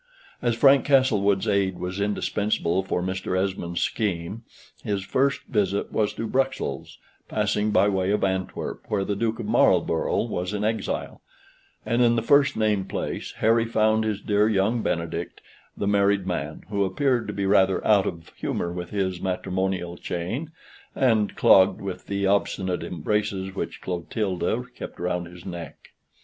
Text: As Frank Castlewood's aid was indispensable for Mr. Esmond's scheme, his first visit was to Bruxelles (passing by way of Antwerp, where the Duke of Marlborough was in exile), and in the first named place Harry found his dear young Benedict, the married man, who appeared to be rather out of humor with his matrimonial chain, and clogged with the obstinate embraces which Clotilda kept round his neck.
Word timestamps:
As 0.41 0.55
Frank 0.55 0.83
Castlewood's 0.83 1.47
aid 1.47 1.77
was 1.77 1.99
indispensable 2.01 2.81
for 2.81 3.03
Mr. 3.03 3.37
Esmond's 3.39 3.81
scheme, 3.81 4.41
his 4.83 5.03
first 5.03 5.43
visit 5.43 5.91
was 5.91 6.11
to 6.13 6.25
Bruxelles 6.27 6.97
(passing 7.29 7.69
by 7.69 7.87
way 7.87 8.09
of 8.09 8.23
Antwerp, 8.23 8.83
where 8.87 9.05
the 9.05 9.15
Duke 9.15 9.39
of 9.39 9.45
Marlborough 9.45 10.23
was 10.23 10.53
in 10.55 10.63
exile), 10.63 11.21
and 11.85 12.01
in 12.01 12.15
the 12.15 12.23
first 12.23 12.57
named 12.57 12.89
place 12.89 13.33
Harry 13.33 13.65
found 13.67 14.03
his 14.03 14.21
dear 14.21 14.49
young 14.49 14.81
Benedict, 14.81 15.39
the 15.77 15.85
married 15.87 16.25
man, 16.25 16.63
who 16.71 16.83
appeared 16.83 17.27
to 17.27 17.33
be 17.33 17.45
rather 17.45 17.85
out 17.85 18.07
of 18.07 18.31
humor 18.35 18.71
with 18.73 18.89
his 18.89 19.21
matrimonial 19.21 19.97
chain, 19.97 20.51
and 20.95 21.35
clogged 21.35 21.79
with 21.79 22.07
the 22.07 22.25
obstinate 22.25 22.81
embraces 22.81 23.53
which 23.53 23.81
Clotilda 23.81 24.63
kept 24.73 24.99
round 24.99 25.27
his 25.27 25.45
neck. 25.45 25.89